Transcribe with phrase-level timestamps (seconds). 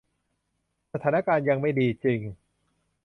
[0.93, 2.19] สถานการณ์ยังไม่ดีจริง